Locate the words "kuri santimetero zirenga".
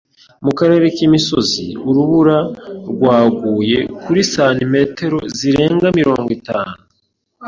4.03-5.87